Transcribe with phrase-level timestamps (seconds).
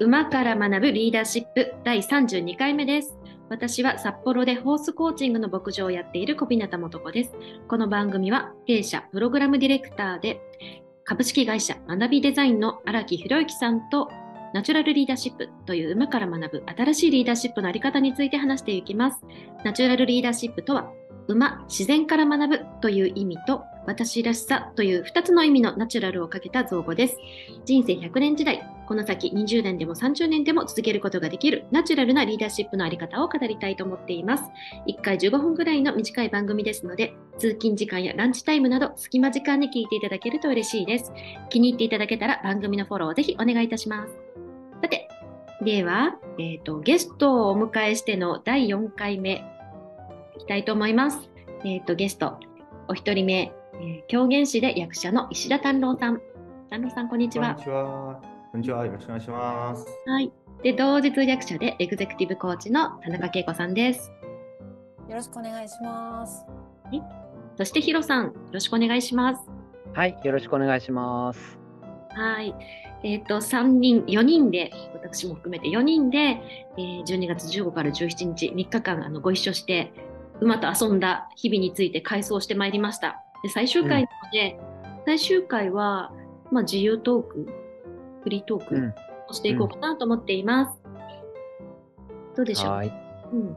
[0.00, 3.18] 馬から学ぶリーダーシップ第32回目です。
[3.48, 7.32] 私は札幌でホースコーチングの牧場をやっている小日向素子です。
[7.66, 10.40] この番組は弊社プログラムディレクターで
[11.02, 14.08] 株式会社学びデザインの荒木博之さんと
[14.54, 19.20] ナチュラルリーダーシップという馬から学ぶ新しいリーダーシップのあり方について話していきます。
[19.64, 20.92] ナチュラルリーダーシップとは
[21.26, 27.16] 馬、自然から学ぶという意味と私らしさという2つの意味のナチュラルをかけた造語です。
[27.64, 34.44] 人生100年時代、この先20年でも30年でも続けることができるナチュラルなリーダーシップのあり方を語りたいと思っています。
[34.86, 41.12] 1回15分ぐらいの短い番組ですので、通勤時間やランチタイムなど隙間時間に聞いていただけると嬉しいです。
[41.50, 44.18] 気に入っていただけたら番組のフォローをぜひお願いいたします。
[44.80, 45.06] さて、
[45.62, 49.44] では、えーと、ゲストをお迎えしての第4回目
[50.34, 51.28] いきたいと思います。
[51.62, 52.38] えっ、ー、と、ゲスト、
[52.88, 56.22] お一人目、えー、狂言師で役者の石田丹郎さん。
[56.70, 57.48] 丹郎さん、こんにちは。
[57.48, 58.37] こんにちは。
[58.50, 58.86] こんにちは。
[58.86, 59.86] よろしくお願いします。
[60.06, 60.32] はい。
[60.62, 64.10] で、同日役者でエグゼクティブコーチの田中恵子さんです。
[65.06, 66.46] よろしくお願いします。
[66.84, 67.02] はい。
[67.58, 69.42] そしてヒロさん、よろしくお願いします。
[69.92, 71.58] はい、よろしくお願いします。
[72.14, 72.54] はい。
[73.02, 79.92] えっ、ー、と、3人、4人で、私も含めて4人で、えー、12月15から17日、3日間あのご一緒して、
[80.40, 83.22] 馬と遊んだ日々について回想してまいりました。
[83.42, 86.12] で最終回なので、うん、最終回は、
[86.50, 87.57] まあ、自由トーク、
[88.28, 88.94] フリートーク
[89.30, 90.78] をしていこうかなと思っています。
[90.84, 92.92] うん、どうでしょう、はい。
[93.32, 93.56] うん、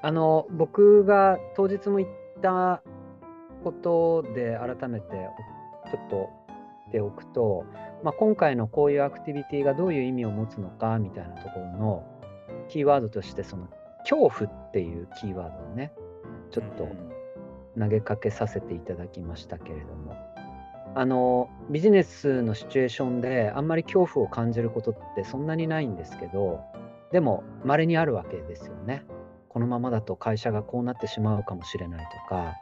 [0.00, 2.08] あの僕が当日も言っ
[2.40, 2.82] た
[3.62, 5.28] ことで改めて
[5.90, 6.30] ちょっと
[6.92, 7.66] ておくと、
[8.02, 12.04] まあ、今回のこういうアクティビティがどういう意味を持つのかみたいなところの
[12.68, 13.68] キーワードとしてその
[14.08, 15.92] 恐怖っていうキーワードをね
[16.50, 16.88] ちょっと
[17.78, 20.16] 投げかけさせていただきましたけれども
[20.96, 26.60] あのビジネスのシチュエーションであんまり恐怖を感じることってそんなにないんですけど
[27.12, 29.04] でも稀にあるわけですよね。
[29.48, 32.54] このままだと会社がこうなってしまうかもしれないとか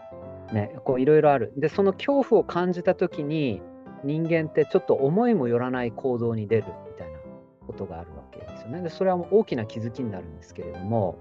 [0.53, 1.53] ねこういろいろある。
[1.57, 3.63] でその恐怖を感じた時に
[4.05, 7.19] 人間ってちょっと思いもよらない行動に出るみたいな
[7.67, 8.83] ことがあるわけですよね。
[8.83, 11.19] でそれは大きな気づきになるんですけれども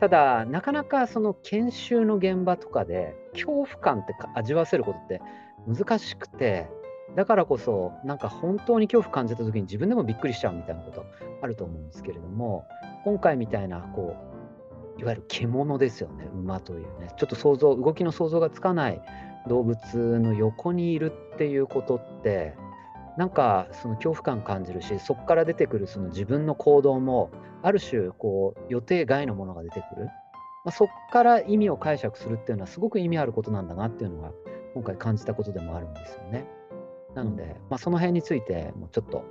[0.00, 5.22] ただなかなかその研修の現場とかで恐怖感って味わわせることって
[5.66, 6.68] 難しくて
[7.16, 11.04] だからこそなんか本当に恐怖感じた時に自分でもびっくりしちゃうみたいなこと
[11.42, 12.66] あると思うんですけれども
[13.04, 14.16] 今回みたいなこ
[14.96, 16.26] ういわゆる獣ですよね。
[16.34, 17.10] 馬というね。
[17.18, 19.02] ちょっと想像動きの想像がつかない
[19.46, 19.78] 動物
[20.18, 22.54] の横にいるっていうことって
[23.16, 27.30] なんかその恐怖感感じるしそこから出てくるその自分の行動も
[27.62, 30.12] ある種こう予定外のものが出てくる、ま
[30.66, 34.32] あ、そこから意味を解釈するっていうのはすごく意味あることなんだなっていうのが
[34.76, 36.46] 今回感じたことでもあるんですよね。
[37.14, 39.24] なので、まあ、その辺についてもうちょっと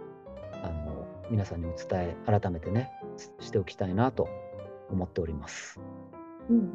[0.53, 2.89] あの皆さんにお伝え改めてね
[3.39, 4.27] しておきたいなと
[4.89, 5.79] 思っております。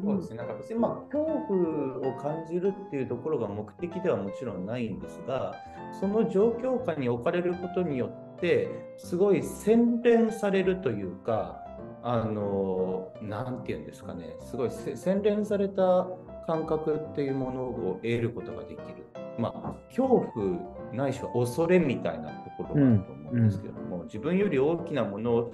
[0.05, 5.53] そうですね、なんか別にまあ恐怖を感じるっていうところが目的ではもちろんないんですが、
[5.99, 11.61] その状況下に置かれることによって、すごい洗練されるというか、
[12.03, 16.07] あの、なんていうんですかね、すごい洗練された
[16.47, 19.05] 感覚っていうものを得ることができる。
[19.37, 25.51] まあ、恐怖ないしは恐れみたいなところがあると思うんですけども、うんうん、自分より大きなもの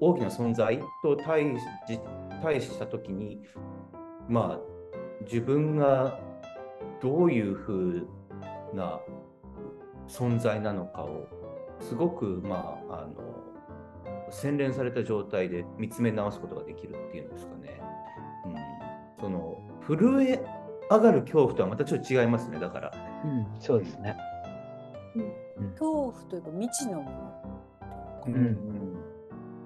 [0.00, 1.56] 大きな存在と対
[2.42, 3.40] 対した時に
[4.28, 4.74] まあ
[5.24, 6.18] 自分が
[7.00, 8.08] どういうふう
[8.74, 9.00] な
[10.08, 11.26] 存在なのかを
[11.80, 13.44] すごくまああの
[14.30, 17.80] 洗練された状態で見つめ直すことができるっていうんですかね。
[19.26, 20.42] うん、その震え
[20.90, 22.92] 上がる恐怖とはまたちょっと違いますねだから。
[23.24, 24.16] うん、そうですね。
[25.16, 28.24] うん、恐怖というか未知のもの。
[28.26, 28.94] うん、うん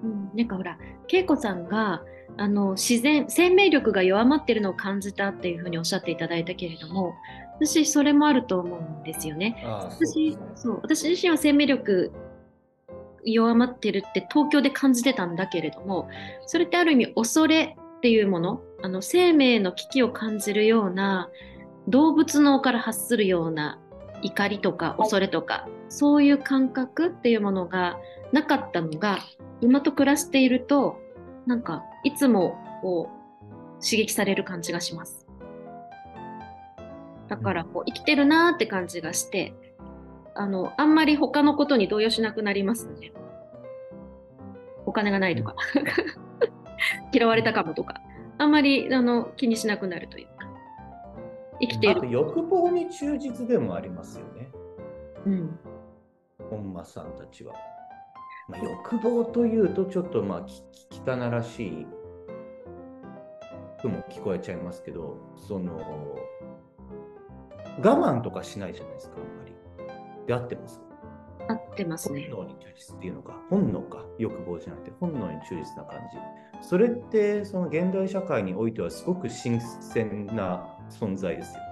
[0.03, 0.77] うん、なんかほら
[1.11, 2.03] 恵子さんが
[2.37, 7.15] あの自然生命力が弱まってるのを感じたっていうふうにおっしゃっていただいたけれども
[7.55, 9.61] 私それもあると思うんですよね。
[9.65, 12.11] 私そう私自身は生命力
[13.25, 16.07] 弱まってるって東京で感じてたんだけれども
[16.45, 21.29] それってある意味恐れっていうものあの生命の危機を感じるような
[21.89, 23.77] 動物脳から発するような
[24.21, 27.99] 怒りとか恐れとかそういう感覚っていうものが
[28.31, 29.19] なかったのが
[29.61, 30.97] 馬と暮らしていると
[31.45, 35.25] なんかいつもこう刺激される感じがします。
[37.27, 39.53] だからこう生きてるなーって感じがして
[40.35, 43.11] あのあんまり他のことに動揺しなくなりますね。
[44.85, 45.55] お金がないとか
[47.13, 48.01] 嫌われたかもとか
[48.37, 50.49] あんまりあの気にしなくなるというか
[51.61, 52.09] 生きている。
[52.09, 54.49] 欲望に忠実でもありますよね。
[55.25, 55.59] うん
[56.49, 57.53] 本間さんたちは。
[58.47, 60.63] まあ、欲望というと、ちょっとまあ、き
[61.07, 61.87] 汚らしい
[63.81, 65.77] ふも聞こえちゃいますけど、その、
[67.81, 69.53] 我慢とかしないじゃないですか、あんまり。
[70.25, 70.81] で、合ってます
[71.49, 72.29] 合ってますね。
[72.31, 75.99] 本能に忠実っていうのか、本能か、欲望じゃなくて、本能に忠実な感
[76.61, 76.67] じ。
[76.67, 81.69] それって、その現代社会においてはすごく新鮮な存在ですよね。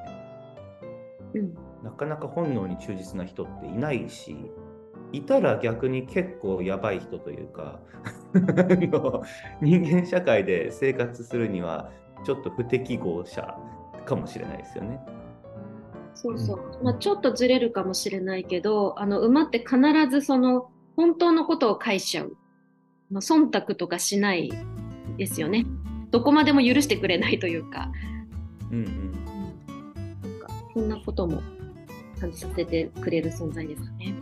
[1.36, 1.54] うん。
[1.84, 4.36] なかなか本能に忠実な人っていないし、
[5.12, 7.80] いたら逆に結構やばい人というか、
[9.62, 11.92] 人間社会で生活するには
[12.26, 13.56] ちょっと不適合者
[14.06, 15.00] かもしれないですよね。
[16.22, 16.84] そうそう。
[16.84, 19.78] まあ、ちょっとずれるかもしれないけど、あの馬って必
[20.10, 22.36] ずその本当のことを返しちゃう。
[23.12, 24.52] まあ、忖度とかしない
[25.18, 25.66] ですよね。
[26.10, 27.92] どこまでも許してくれないというか、
[28.72, 29.12] うんうん。
[30.24, 31.42] なんかそんなことも
[32.20, 34.16] 感じさせてくれる存在ですかね。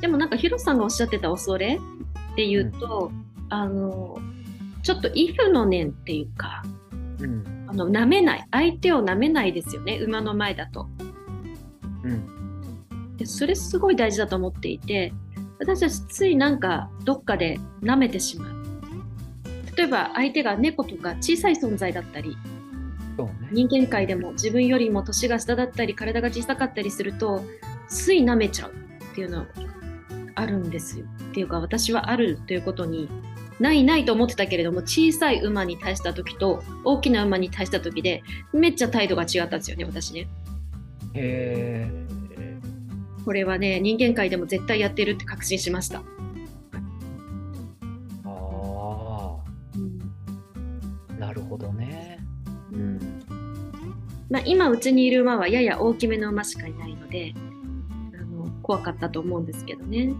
[0.00, 1.78] でもなんかヒロさんがおっしゃってた恐れ
[2.32, 3.12] っていうと、
[3.50, 4.18] あの
[4.82, 6.62] ちょっとイフの念っていうか
[7.18, 8.46] うんあの舐めない。
[8.50, 9.98] 相手を舐めないですよね。
[9.98, 10.88] 馬の前だと。
[12.04, 13.16] うん。
[13.16, 15.12] でそれすごい大事だと思っていて
[15.58, 18.60] 私たちついなんかどっかで舐めてしまう。
[19.76, 22.36] 例えば相手が猫とか小さい存在だったり
[23.20, 23.48] ね。
[23.52, 27.44] 人間界でも自分よりも年が下だったり体が小さかったりすると
[27.88, 29.46] つい舐めちゃうっていうのは
[30.36, 31.06] あるんですよ。
[31.30, 33.08] っていうか私はあるということに
[33.60, 38.22] ないないと思ってたけれども小さい馬に対した時と大きな馬に対した時で
[38.52, 40.28] めっちゃ態度が違ったんですよね私ね。
[41.14, 41.90] へ
[43.24, 46.02] これはね人間界でも絶対やってるって確信しました、
[48.24, 49.36] あ、
[51.18, 52.18] なるほどね。
[52.72, 52.98] うん。
[54.30, 57.34] まあ、今うちにいる馬はやや大きめの馬しかいないので
[58.14, 60.14] あの怖かったと思うんですけどね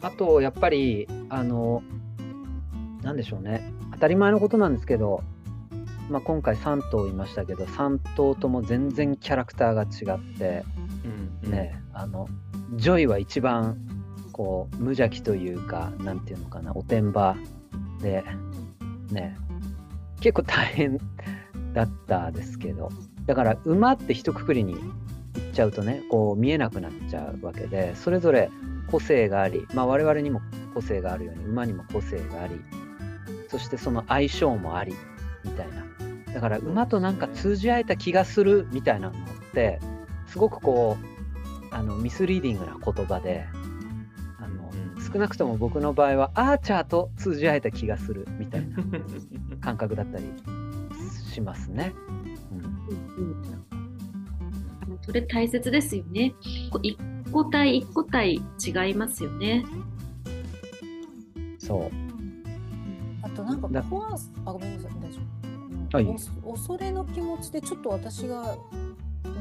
[0.00, 1.82] あと、やっぱり、あの、
[3.02, 3.72] なんでしょうね。
[3.92, 5.22] 当たり前のことなんですけど、
[6.08, 10.64] まあ、今回3頭いましたけど、3頭とも全然キャラクターが違って、
[11.44, 12.28] うんね、あの、
[12.76, 13.76] ジョイは一番、
[14.32, 17.36] こう、無邪気というか、なんていうのかな、おてんば
[18.00, 18.24] で、
[19.10, 19.36] ね、
[20.20, 20.98] 結構大変
[21.74, 22.88] だったですけど、
[23.26, 28.50] だから、馬って一括りに言っちゃうとね、こう、見えなくなっちゃうわけで、それぞれ
[28.90, 30.40] 個性があり、まあ、我々にも
[30.74, 32.60] 個性があるように、馬にも個性があり、
[33.48, 34.94] そしてその相性もあり、
[35.44, 36.32] みたいな。
[36.34, 39.22] だから、馬となんか通じ合えた気がするみたいなのっ
[39.54, 39.80] て、
[40.26, 41.18] すごくこう、
[41.70, 43.46] あのミスリーディングな言葉で
[44.40, 48.76] あの、うん少なくとも僕の場合はアーチャーと通じ合えた気がするみたいな
[49.60, 50.24] 感覚だったり
[51.32, 51.94] しますね。
[52.52, 53.64] うん
[55.00, 56.34] それ大切ですよね。
[57.32, 59.64] 個体一個体違いますよね。
[61.58, 61.90] そう。
[63.22, 65.20] あとなんかだ怖さあごめんなさい大丈
[65.90, 66.52] 夫、はい。
[66.52, 68.56] 恐れの気持ちでちょっと私が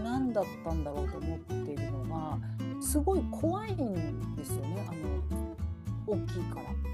[0.04, 2.38] 何だったんだろうと思っているのが
[2.82, 4.88] すごい怖いんですよね。
[4.88, 4.92] あ
[6.12, 6.88] の大きいから。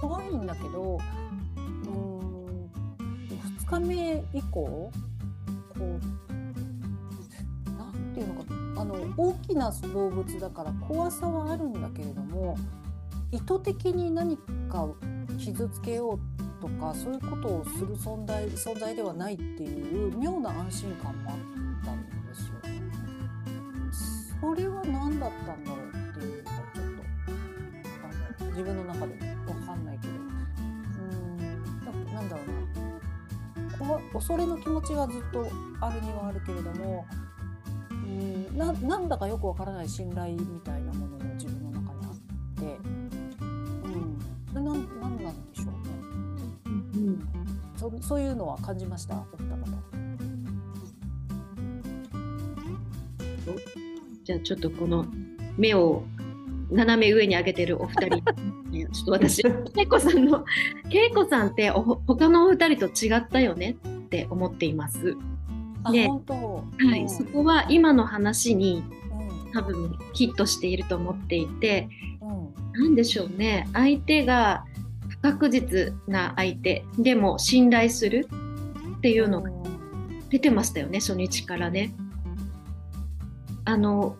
[0.00, 2.70] 怖いんだけどうーん
[3.66, 4.92] 2日目以降こ
[5.78, 6.29] う
[8.80, 12.56] あの大きな動物だから怖さはあるんだけれども
[13.30, 14.38] 意図的に何
[14.70, 14.88] か
[15.38, 21.36] 傷つけようとかそういうことをする存在存在ではないっていう妙な安心感もあっ
[21.84, 22.54] たんですよ。
[24.40, 27.02] それは何だったんだろうっていうのがちょっと
[28.40, 29.14] あの自分の中で
[29.46, 30.16] 分かんないけどう
[31.06, 32.46] んななんだろう
[33.86, 35.46] な恐れの気持ちがずっと
[35.82, 37.04] あるにはあるけれども
[38.54, 42.16] ななんだかよくわからない信頼みたいなものも自分の中にあっ
[42.56, 45.70] て、うん、それなんなんなんでしょうね。
[46.66, 47.28] うん
[47.76, 50.00] そそういうのは感じました、お二方。
[54.22, 55.06] じゃあちょっとこの
[55.56, 56.04] 目を
[56.70, 58.16] 斜め上に上げてるお二人
[58.70, 59.42] ね ちょっと私
[59.76, 60.44] 恵子さんの
[60.90, 65.16] 恵子さんってお他のお二人と違ったよねって思っています。
[65.84, 66.34] あ、ね本当。
[66.88, 67.08] はい、うん。
[67.08, 68.84] そこは今の話に
[69.44, 69.52] うん。
[69.52, 71.88] 多分ヒットしていると思っていて
[72.20, 72.54] うん。
[72.72, 73.68] 何でしょうね。
[73.72, 74.64] 相手が
[75.08, 78.28] 不確実な相手でも信頼する
[78.98, 79.50] っていうのが
[80.28, 81.92] 出てましたよね初日からね。
[83.64, 84.16] あの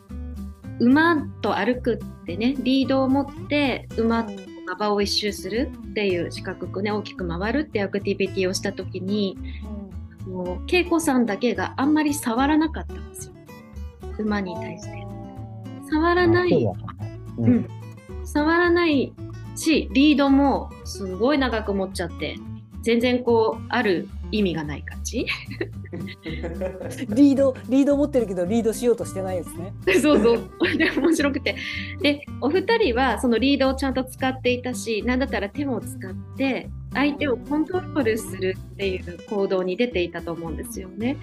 [0.79, 4.33] 馬と歩くってねリードを持って馬と
[4.71, 9.70] 馬場を一周するっていう四角くね大きく回るっていうアクティビティをした時にも
[10.31, 13.35] う恵子さんだけがあんまり触らなかったんですよ。
[14.19, 15.07] 馬に対して。
[15.91, 17.69] 触らない、そうだったねううんん、
[18.25, 19.13] 触らない
[19.57, 22.37] しリードもすごい長く持っちゃって
[22.83, 25.27] 全然こうある意味がない感じ
[27.09, 29.73] リードリード持ってるけどリードしようとしてないですね。
[30.01, 31.57] そうそうで面白くて
[32.01, 41.17] でお二人はそのリードをちゃんと使っていたし何だったら手も使って相手をコントロールするっていう行動に出ていたと思うんですよね。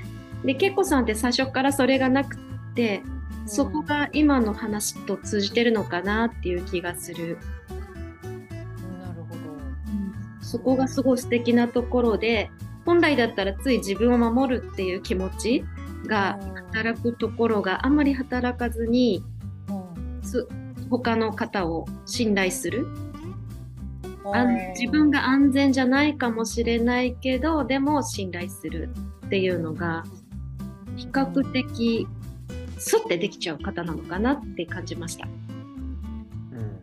[0.44, 2.38] でけっこさんって最初からそれがなく
[2.76, 3.02] て
[3.46, 7.38] そこが今の話と通じてるのかなっていう気がする。
[9.00, 9.40] なるほど。
[10.42, 12.52] そこがすごい素敵なところで
[12.88, 15.63] 本来だったらつい自分を守るっていう気持ち
[16.08, 16.39] が
[16.74, 19.24] 働くところがあんまり働かずに
[19.70, 20.24] うん。
[20.24, 20.48] す
[20.89, 22.88] 他の方を信頼する。
[24.77, 28.89] 自分が安全じゃないかもしれないけどでも信頼する
[29.25, 30.03] っていうのが
[30.98, 32.06] 比較的
[32.77, 35.27] スッてできちゃう方なのかなって感じました。
[35.27, 36.82] うん。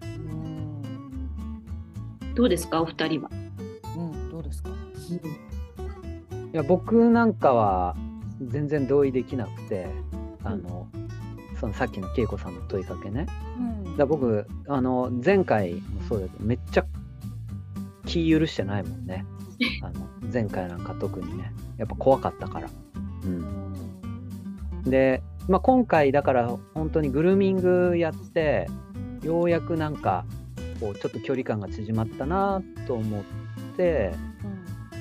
[2.27, 2.35] うん。
[2.35, 3.31] どうですかお二人は、
[3.97, 4.71] うんどうですか？
[6.55, 7.97] いや僕なんかは
[8.41, 9.89] 全然同意できなくて
[10.45, 10.87] あの、
[11.59, 13.27] そのさっきの恵子さんの問いかけね。
[13.59, 13.97] うん。
[13.97, 16.87] だ僕あの前回もそうだけどめっちゃ
[18.07, 19.27] 気許してないもんね。
[19.83, 21.53] あの前回なんか特にね。
[21.77, 22.69] やっぱ怖かったから、
[23.25, 28.69] うん、で、まあ、今回だから本当にグルーミングやって
[29.25, 30.25] ようやくなんか
[30.79, 33.23] こうちょっと距離感が縮まったなと思っ
[33.77, 34.13] て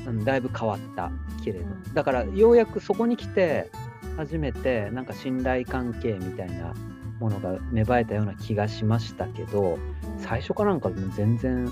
[0.06, 0.26] うん。
[0.26, 1.12] だいぶ変わった
[1.44, 1.66] けれど。
[1.66, 1.94] うん。
[1.94, 3.70] だからようやくそこに来て
[4.18, 6.74] 初めてなんか信頼関係みたいな
[7.20, 9.80] ものが芽生えたような気がしましたけど
[10.20, 11.70] 最初からなんか全然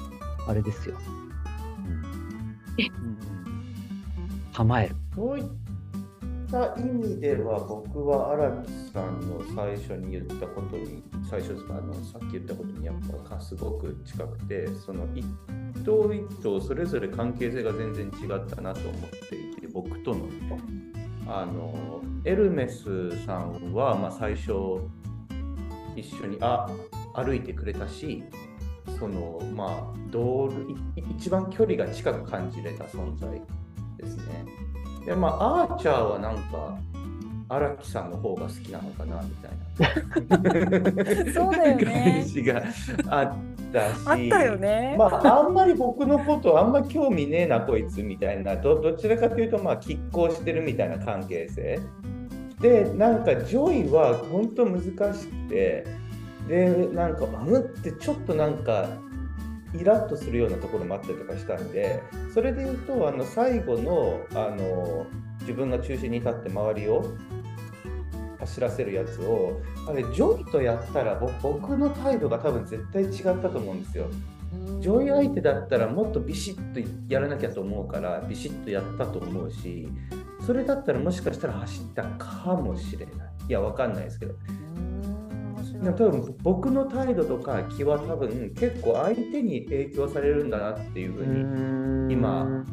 [0.47, 0.97] あれですよ、
[2.77, 3.17] うん。
[4.53, 4.95] 構える。
[5.15, 5.41] そうい。
[5.41, 5.45] っ
[6.51, 12.95] った意味では僕は荒木さんの最初に言ったことに最初ですかあのさっき言ったことにやっ
[13.29, 15.25] ぱすごく近くてその一
[15.85, 20.27] 頭一頭それぞれ関係性が全然違ったなと思っていて僕との
[21.27, 24.51] あのエルメスさんは、まあ、最初
[25.95, 26.67] 一緒にあ
[27.15, 28.23] 歩いてくれたし
[28.99, 30.49] そのまあ同
[30.95, 33.41] い一番距離が近く感じれた存在
[33.97, 34.60] ですね。
[35.05, 36.77] でまあアーチャーはなんか
[37.49, 39.51] 荒木さんの方が好きなのかなみたい
[41.25, 41.33] な。
[41.33, 42.21] そうだよね。
[42.21, 42.63] 感じが
[43.07, 43.33] あっ
[43.73, 43.95] たし。
[44.05, 44.95] あったよね。
[44.97, 48.55] まあ、あんまり僕のことあんま興味ねえなこいつみたいな。
[48.55, 51.79] どどちらかというとまあ拮抗してるみたいな関係性。
[52.61, 55.85] でなんかジョイは本当難しくて。
[56.47, 58.87] でなんかあむってちょっとなんか
[59.73, 62.01] イラッとするようなところもあったりとかしたんで
[62.33, 65.05] それで言うとあの最後のあの
[65.41, 67.05] 自分が中心に立って周りを
[68.39, 74.05] 走らせるやつをあれジョイとやったらぼ僕の態度が多分絶対違ったと思うんですよ。
[74.79, 79.87] ジョイ相手だったらもっとビシッとやらなきゃと思うからビシッとやったと思うし
[80.45, 83.15] それだったらもしかしたら走ったかもしれない。
[83.47, 84.33] いやわかんないですけど
[85.83, 91.25] 多分僕の態度とか気は多分結構相手に影響されるんだなっていうふう
[92.07, 92.63] に今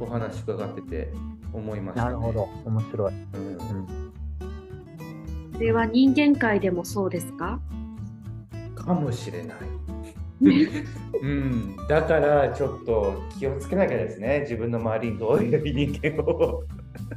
[0.00, 1.12] お話伺ってて
[1.52, 2.48] 思いました、ね、なるほど。
[2.64, 3.48] 面白い、うん。
[3.50, 4.06] うん
[5.52, 7.58] これは人間界でもそうですか？
[8.74, 9.56] かもしれない。
[11.22, 16.62] うん、だからちょっと気をつけなきゃですね、自分の周りにどういう人間を。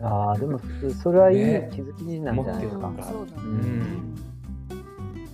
[0.02, 1.70] ああでもそそれはいいね。
[1.74, 3.42] 気づきなんじゃないですか、うんそうだね。
[3.44, 4.16] うん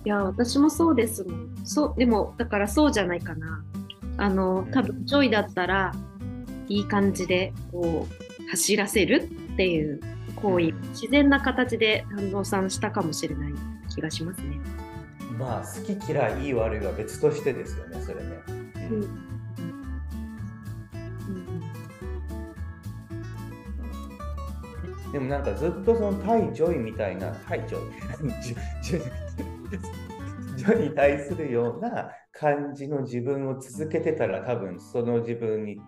[0.06, 1.56] いや私もそうですもん。
[1.64, 3.64] そうでもだからそうじゃないかな。
[4.18, 5.92] あの多分ジョイだったら
[6.68, 10.00] いい感じでこう走らせるっていう
[10.36, 10.80] 行為、うん。
[10.90, 13.52] 自然な形で丹野さんしたかもしれない。
[13.92, 14.60] 気がしますね。
[15.40, 18.42] まあ、好き嫌い、いい悪いは別としてですよね、それね。
[18.46, 18.94] うん。
[18.94, 19.06] う
[25.08, 25.12] ん。
[25.12, 27.78] でもなんかずっとその対ジョイみたいな、対ジョ
[28.98, 29.02] イ？
[29.70, 35.78] ジョジョジョイに対するような感じの自分を続けてたら多分その自分に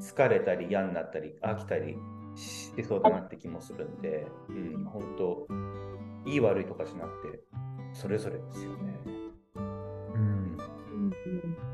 [0.00, 1.96] 疲れたり嫌になったり飽きたり
[2.34, 5.46] しそうだなって気もするんで、うん、本当
[6.30, 7.40] いい悪いとかじゃなくて
[7.92, 8.94] それぞれですよね。
[9.56, 10.58] うん。
[10.94, 11.68] うん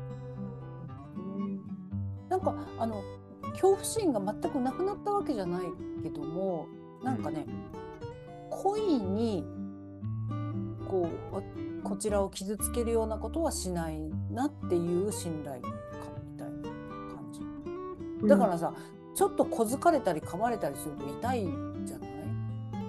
[2.29, 3.03] なんかあの
[3.51, 5.61] 恐怖心が全くなくなったわけじゃない
[6.03, 6.67] けども
[7.03, 7.45] なんかね、
[8.49, 9.45] 故意に
[10.95, 11.41] こうわ
[11.83, 13.99] こちらを傷つけるようなことはしない
[14.31, 15.71] なっていう信頼感
[16.31, 16.53] みたいな
[17.13, 17.41] 感じ。
[18.21, 18.27] うん。
[18.27, 18.73] だからさ、
[19.13, 21.41] ちょっと小づかれたり噛まれたりすると痛い
[21.85, 22.09] じゃない？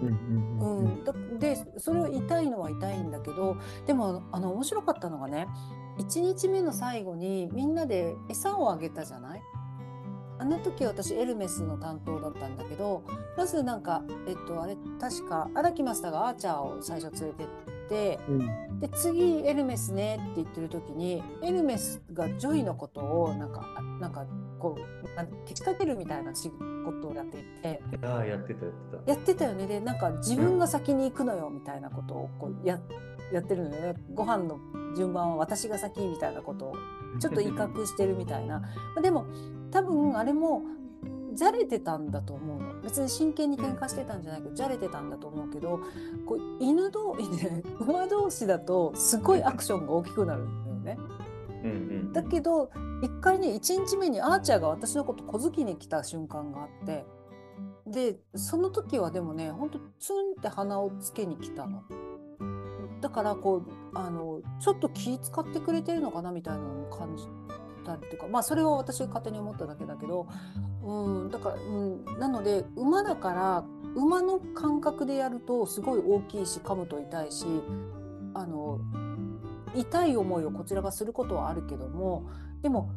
[0.02, 5.46] うんうんでそれは痛いのは痛いんだけどでもあの面白かったのがね
[5.98, 9.42] 1日目の最後にみんなで餌をあげたじゃない？
[10.38, 13.02] あの時私エルメスの担当だったんだけど
[13.36, 17.65] まずなんかえっとあれ確か荒木マスターがアーチャーを最初連れてって
[18.28, 24.26] うんで次エルメスねって言ってる時にエルメスがジョイのことをなんかあなんか
[24.58, 27.80] こうなんけしかけるみたいな仕草をやっていて。
[28.02, 29.12] ああ、やってた、やってた。
[29.12, 32.78] やってたよねでなんか自分が先に行くのよみたいなことをこうや
[33.32, 34.58] やってるのよねご飯の
[34.96, 36.76] 順番は私が先みたいなことを
[37.18, 39.26] ちょっと威嚇してるみたいなまあでも
[39.70, 40.62] 多分あれも
[41.36, 45.80] じゃれてたんだと思うの別に真剣に喧嘩してたんじゃないけどじゃれてたんだと思うけど
[46.26, 50.98] こう犬同士で 馬同士だとすごいアクションが大きくなるんだよね。
[51.62, 51.74] うんう
[52.08, 52.12] ん。
[52.12, 52.70] だけど
[53.02, 57.06] 一回ね1日目にアーチャーが私のこと小突きに来た瞬間があって
[57.86, 61.82] でその時はでもねほんとツンって鼻をつけに来たの。
[63.00, 67.24] だからこうあのちょっと気使ってくれてるのかなみたいなのを感じ
[67.86, 70.26] たりとかまあそれは私が勝手に思っただけだけど、
[70.82, 73.64] うん、だから、うん、なので馬だから
[73.94, 77.46] 馬の感覚でやるとすごい大きいし噛むと痛いし
[78.34, 78.80] あの
[79.74, 82.28] 痛い思いをこちらがすることはあるけども
[82.62, 82.90] でも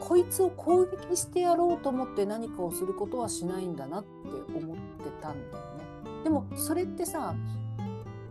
[0.00, 4.08] こいつを攻撃してやろうと思って何かをすることはしないんだなって
[4.56, 6.22] 思ってたんだよね。
[6.22, 7.34] でもそれってさ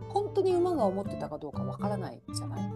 [0.08, 2.72] 本当に馬が思ってたかどうかわからないじゃない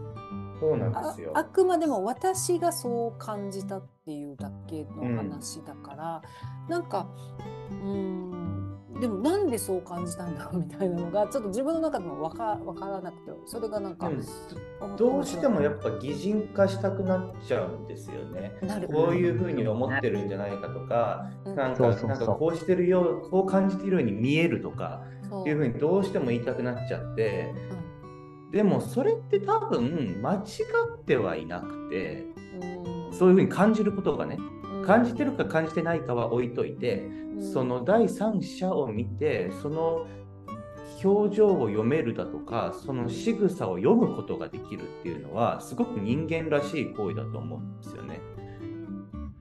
[0.62, 1.32] そうなんであすよ。
[1.34, 6.22] あくまでも私がそう感じたっていうだけの話だから、
[6.68, 7.08] なんか
[7.68, 14.22] うーんでもなんでそう感じたんだろうみたいなのがちょっと自分の中でもわかわからなくてそれがなんか、うん。
[14.92, 18.52] おどうしてもやっ面ぱ擬人化したくなっちゃうんですよね。
[18.86, 21.56] こういうふうに思ってるんじゃないかとか、うん。
[21.56, 22.08] なんかそうそうそう。
[22.10, 25.48] なんかこうしてるよう、こう感じているように見えるとかそう。
[25.48, 27.91] いうふうにどうしても言いたくなっちゃって、うん
[28.52, 30.38] でもそれって多分間違
[30.98, 32.26] ってはいなくて、
[32.60, 33.12] うん。
[33.12, 34.86] そういうふうに感じることがね、うん。
[34.86, 37.52] 感じてるか感じてないかは置いといて、うん。
[37.52, 40.06] その第三者を見て、その
[41.02, 48.20] 表情を読めるだとか、その仕草を読むことができるっていうのは、すごく人間らしい行為だと思うんですよね。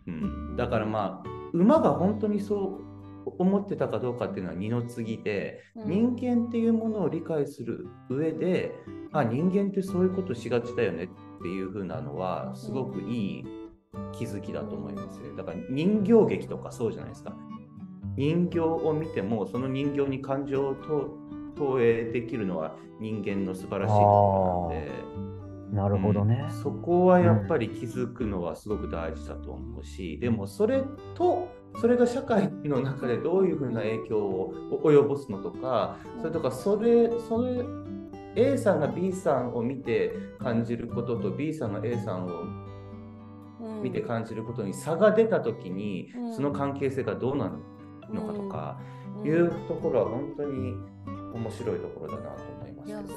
[0.07, 2.90] うん、だからまあ、馬が本当にそう
[3.37, 8.71] 思ってたかどうかっていうのは二の次で、うん人間っていうものを理解する上で、
[9.11, 11.07] あ、人間ってそういうことしがちだよねっ
[11.41, 13.45] ていう風なのは、すごくいい
[14.13, 15.35] 気づきだと思いますよ。
[15.35, 17.35] だから人形劇とかそうじゃないですか。
[18.15, 21.17] 人形を見ても、その人形に感情をと
[21.55, 24.91] 投影できるのは人間の素晴らしいところなんで。
[25.71, 26.51] なるほどねうん。
[26.51, 30.83] そこはやっぱり気づくのはすごく大事だと思うし、でもそれ
[31.15, 31.47] と
[31.79, 34.53] それが社会の中でどういうふうな影響を
[34.83, 37.63] 及ぼすのとかそれとかそれそれ
[38.35, 42.29] A さんが B さんを見て感じることと B さんが A さんを
[43.61, 43.83] うん。
[43.83, 46.35] 見て感じることに差が出た時にうん。
[46.35, 48.79] その関係性がどうなるのかとか
[49.17, 49.27] うん。
[49.27, 50.75] いうところは本当に
[51.33, 53.07] 面白いところだなと思いますけど。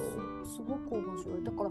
[0.44, 1.44] すすごく面白い。
[1.44, 1.70] だから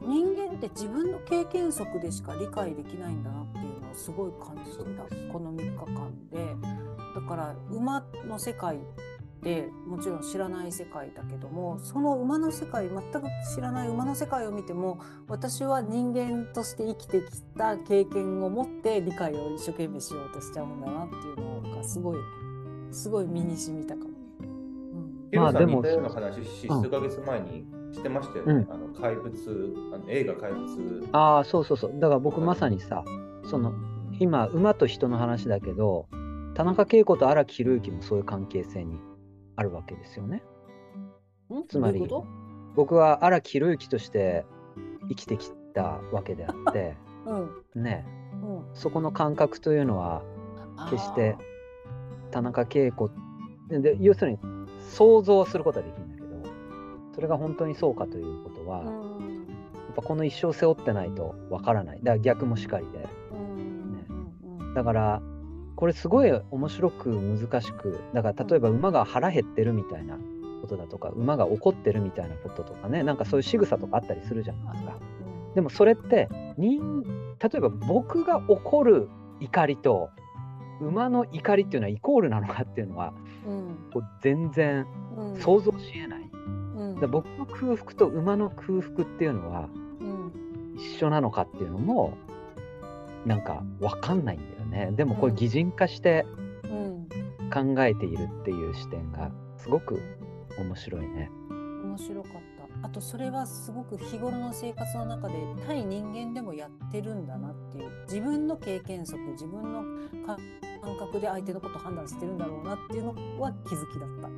[0.00, 6.56] 人間って自分の経験則でしか理解できないんだなっていうのをすごい感じてたこの3日間で
[7.14, 8.78] だから馬の世界っ
[9.42, 13.22] てもちろん知らない世界だけどもその馬の世界全く
[13.54, 22.18] 知らない馬の世界を見ても私は人間として生きてきた経験を持って理解を一生懸命しようとしちゃうんだなっていうのがすごい
[22.90, 24.10] すごい身に染みたかも。
[24.10, 24.18] うん
[25.30, 28.52] ヒロさんまあでも似たような話数ヶ月前にしてましたよね。
[28.54, 29.32] うんあの怪物
[29.92, 31.08] あの、映画怪物。
[31.12, 31.92] ああ、そうそうそう。
[31.94, 33.04] だから僕まさにさ、
[33.48, 33.72] その
[34.20, 36.06] 今、馬と人の話だけど、
[36.54, 38.98] 田中恵子と荒木宏之もそういう関係性に
[39.56, 40.42] あるわけですよね。
[41.50, 41.66] ん？
[41.66, 42.06] つまり
[42.74, 44.44] 僕は荒木宏之として
[45.08, 47.30] 生きてきたわけであって、と
[47.74, 47.82] うん。
[47.82, 48.06] ね、
[48.42, 48.64] うん。
[48.74, 50.22] そこの感覚というのは、
[50.90, 51.36] 決して
[52.30, 53.10] 田中恵子
[53.68, 54.38] でで要するに
[54.78, 56.52] 想像することはできるんだけど
[57.12, 59.18] それが本当にそうかということは、うん。
[59.90, 61.98] っぱこの一生背負ってないとわからない。
[61.98, 63.08] だから逆もしかりで
[64.74, 65.22] だから
[65.76, 70.18] これすごい面白く難しくだから例えば馬が腹減ってるみたいな
[70.60, 74.98] ことだとか馬が怒ってるみたいなこととかねなんかそういう仕草とかあったりするじゃないですか。
[75.54, 77.02] でもそれって人
[77.40, 79.08] 例えば僕が怒る
[79.40, 80.10] 怒りと
[80.80, 83.12] 馬の怒りっていうのはイコールなのかっていうのは
[83.46, 83.90] うん。
[83.92, 85.40] こう全然うん。
[85.40, 86.30] 想像しえない。
[86.76, 87.00] うん。
[87.00, 89.68] だ僕の空腹と馬の空腹っていうのは
[90.00, 90.32] うん。
[90.76, 92.14] 一緒なのかっていうのも
[93.26, 94.92] なんか分かんないんだよね。
[94.92, 96.26] でもこれ擬人化して
[97.52, 100.00] 考えているっていう視点がすごく
[100.58, 101.30] 面白いね。
[101.50, 105.34] 面白かったあとそれはすごく日頃の生活の中で
[105.66, 109.82] 対人間でもやってるんだなっていう自分の経験則自分の
[110.24, 110.38] 感
[110.98, 114.28] 覚で相手のこと判断してるんだろうなっていうのは気づきだった。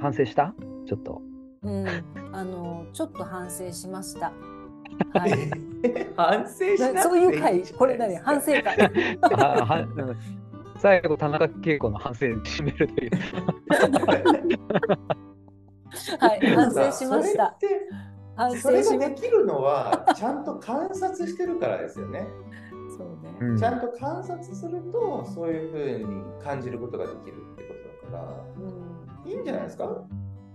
[0.00, 0.54] 反省した？
[0.86, 1.20] ちょっと。
[1.62, 1.86] うん、
[2.32, 4.32] あのちょっと反省しました。
[5.12, 5.32] はい、
[6.16, 8.90] 反省しなそういう回、これ何反省会。
[10.78, 13.10] 最後、田中恵子の反省で締めるという。
[16.18, 17.56] はい、反省しました。
[18.36, 22.20] 反それってそれができるのはちゃんと観察してるからですよね。
[22.20, 22.26] た。
[22.96, 23.32] そうね。
[23.40, 27.74] うんちゃんと観察するとそういうふうに感じることができるってこ
[28.06, 29.84] とだからいいんじゃないですか？
[29.84, 30.04] うん、うん、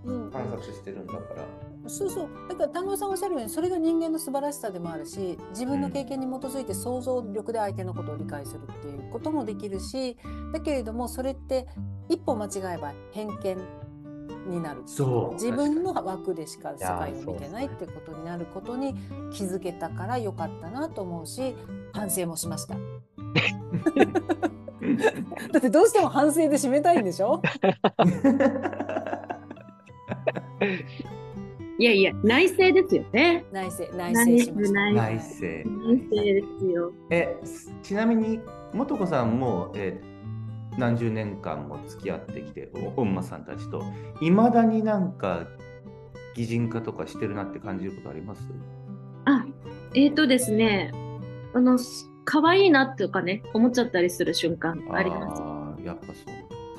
[0.04, 1.44] 観察してるんだから。
[1.88, 2.28] そうそう。
[2.48, 10.16] だから丹野さんおっしゃるように、それが人間の素晴らしさでもあるし、自分の経験に基づいて想像力で相手のことを理解するっていうこともできるし、
[10.52, 11.66] だけれどもそれって
[12.08, 13.56] 一歩間違えば偏見
[14.48, 14.82] になる。
[14.86, 18.94] そう自分の枠でしか世界を見てないってことになることに
[19.32, 21.54] 気づけたから良かったなと思うし
[21.92, 22.74] 反省もしました
[25.52, 27.40] だってどうしても反省で締めたいんでしょ？
[31.78, 33.44] いやいや、内政ですよね。
[33.52, 35.70] 内省内省しました内政。
[35.70, 36.92] 内政ですよ。
[37.10, 37.36] え
[37.82, 38.40] ちなみに
[38.74, 40.10] 素子さんも、えー
[40.78, 43.82] 何十年間も付き合ってきてお本間さんたちと
[44.20, 45.48] いまだになんか
[46.36, 48.46] 擬人化とかしてるなって感じることあります？
[49.24, 49.44] あ、
[49.94, 50.92] えーとですね、
[51.54, 51.76] あの、
[52.24, 55.42] 可愛いなとかね、思っちゃったりする瞬間あります。
[55.42, 56.12] あーやっぱそ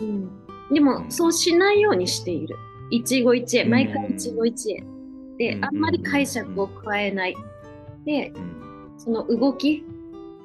[0.01, 0.05] う。
[0.05, 0.29] うん、
[0.73, 2.55] でも、うんそうしないようにしている。
[2.91, 4.83] 一期一会、うん毎回一期一会。
[5.37, 7.35] でう、んあんまり解釈を加えない。
[8.05, 8.61] で、うん
[8.97, 9.83] その動き、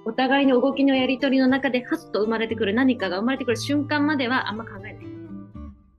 [0.06, 4.94] お互いの動きのやりとりの中で、はっと生まれてくる何かが生まれてくる瞬間まではあんま考えない。
[4.94, 4.98] っ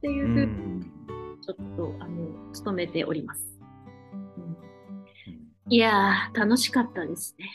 [0.01, 0.86] ていうふうに、
[1.41, 2.29] ちょっと、あの、
[2.63, 3.60] 努めております。
[4.38, 4.57] うん
[5.69, 7.45] いやー、楽しかったですね。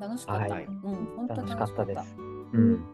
[0.00, 0.74] 楽しかった、はいうん
[1.16, 2.16] 本当楽しかったです。
[2.52, 2.84] うん。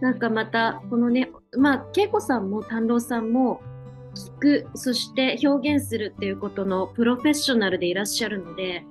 [0.00, 3.60] なんかまた、このね、まあ、恵子さんも丹郎さんも、
[4.18, 8.84] 聞く、そして表現するっていうことのプロフェッショナルでいらっしゃるので、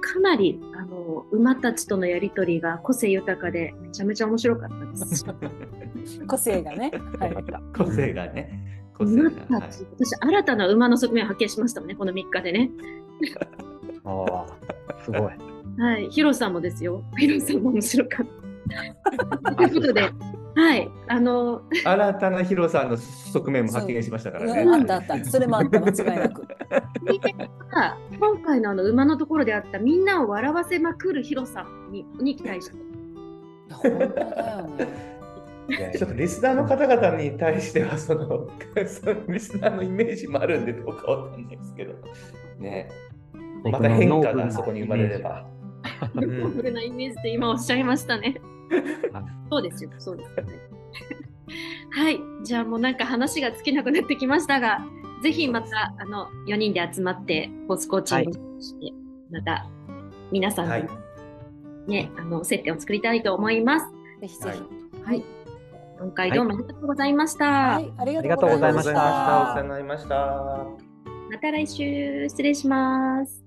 [0.00, 5.26] かなり、あの、馬たちとのやりとりが個性豊かで、めちゃめちゃ面白かったです。
[6.26, 7.34] 個性がねはい
[7.76, 8.88] 個性がね。
[8.98, 9.22] 個性が。
[9.22, 12.70] はい馬たち、私、新たな馬の側面を発見しましたもんね、この3日でね。
[14.04, 14.46] ああ、
[15.04, 15.20] すごい。
[15.78, 17.02] はい、ヒロさんもですよ。
[17.18, 18.26] ヒロさんも面白かっ
[19.44, 19.52] た。
[19.56, 20.10] ということで、
[20.54, 24.62] はい、あの、新たなヒロさんの側面も発見しましたからね。
[24.62, 26.46] うんあったあったそれもあった間違いなく
[27.70, 32.76] が今回のあの馬のところであったみんなを笑わせまくるヒロさんにに期待して。
[32.76, 32.78] い
[33.70, 35.12] や本当だよね
[35.96, 38.48] ちょっとリスナーの方々に対してはその、
[38.86, 41.94] そのリスナーのイメージもあるんでどうかわかんないですけど、
[42.58, 42.90] ね、
[43.64, 45.46] また変化がそこに生まれれば。
[46.14, 48.51] フル なイメージで今おっしゃいましたねはい。
[49.50, 50.52] そうですよ、そうですよね。
[51.90, 54.84] はい、じゃあもうなんか話が尽きなくなってきましたが、
[55.22, 58.92] ぜひまたあの4人で集まってフォースコーチングして、
[59.30, 59.66] また
[60.30, 60.88] 皆さんはいに
[61.86, 63.86] ね、あの接点を作りたいと思います。
[64.20, 65.24] ぜひぜひはい。
[65.98, 67.44] 今回どうもありがとうございました。
[67.44, 69.42] はい、ありがとうございましありがとうございましたた。
[69.42, 70.16] お世話になりました。
[71.30, 73.41] また来週失礼します。